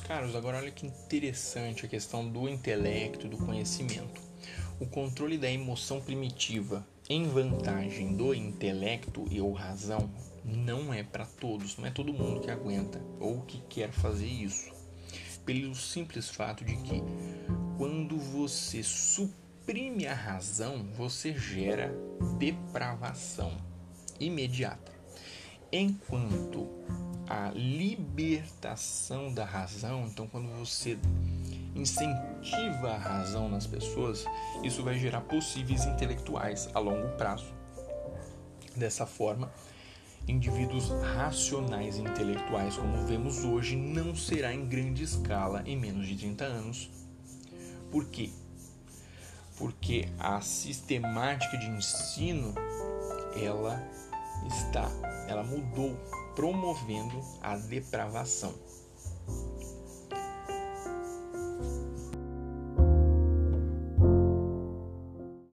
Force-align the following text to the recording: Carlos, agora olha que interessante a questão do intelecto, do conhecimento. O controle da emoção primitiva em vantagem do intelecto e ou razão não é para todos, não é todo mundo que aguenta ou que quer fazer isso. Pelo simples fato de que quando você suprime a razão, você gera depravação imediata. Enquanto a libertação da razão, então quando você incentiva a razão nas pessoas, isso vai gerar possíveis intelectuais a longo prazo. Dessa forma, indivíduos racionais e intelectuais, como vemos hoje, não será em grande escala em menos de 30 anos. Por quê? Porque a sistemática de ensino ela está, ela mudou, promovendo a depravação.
Carlos, 0.00 0.34
agora 0.34 0.58
olha 0.58 0.70
que 0.70 0.86
interessante 0.86 1.84
a 1.84 1.88
questão 1.88 2.28
do 2.28 2.48
intelecto, 2.48 3.28
do 3.28 3.36
conhecimento. 3.36 4.20
O 4.80 4.86
controle 4.86 5.36
da 5.36 5.50
emoção 5.50 6.00
primitiva 6.00 6.86
em 7.08 7.26
vantagem 7.26 8.14
do 8.14 8.34
intelecto 8.34 9.24
e 9.30 9.40
ou 9.40 9.52
razão 9.52 10.10
não 10.44 10.92
é 10.92 11.02
para 11.02 11.26
todos, 11.26 11.76
não 11.76 11.86
é 11.86 11.90
todo 11.90 12.12
mundo 12.12 12.40
que 12.40 12.50
aguenta 12.50 13.00
ou 13.18 13.42
que 13.42 13.60
quer 13.68 13.90
fazer 13.90 14.26
isso. 14.26 14.70
Pelo 15.44 15.74
simples 15.74 16.28
fato 16.28 16.64
de 16.64 16.76
que 16.76 17.02
quando 17.76 18.18
você 18.18 18.82
suprime 18.82 20.06
a 20.06 20.14
razão, 20.14 20.86
você 20.94 21.32
gera 21.32 21.94
depravação 22.38 23.56
imediata. 24.20 24.92
Enquanto 25.72 26.68
a 27.28 27.50
libertação 27.54 29.32
da 29.32 29.44
razão, 29.44 30.06
então 30.06 30.26
quando 30.26 30.48
você 30.58 30.98
incentiva 31.74 32.92
a 32.92 32.98
razão 32.98 33.48
nas 33.48 33.66
pessoas, 33.66 34.24
isso 34.62 34.82
vai 34.82 34.98
gerar 34.98 35.20
possíveis 35.20 35.84
intelectuais 35.84 36.68
a 36.72 36.78
longo 36.78 37.08
prazo. 37.16 37.52
Dessa 38.74 39.04
forma, 39.04 39.52
indivíduos 40.26 40.88
racionais 41.14 41.98
e 41.98 42.00
intelectuais, 42.00 42.76
como 42.76 43.06
vemos 43.06 43.44
hoje, 43.44 43.76
não 43.76 44.16
será 44.16 44.54
em 44.54 44.66
grande 44.66 45.02
escala 45.02 45.62
em 45.66 45.76
menos 45.76 46.06
de 46.06 46.16
30 46.16 46.44
anos. 46.44 46.90
Por 47.90 48.06
quê? 48.06 48.30
Porque 49.58 50.08
a 50.18 50.40
sistemática 50.40 51.58
de 51.58 51.66
ensino 51.66 52.54
ela 53.34 53.82
está, 54.46 54.88
ela 55.28 55.42
mudou, 55.42 55.96
promovendo 56.38 57.20
a 57.42 57.56
depravação. 57.56 58.54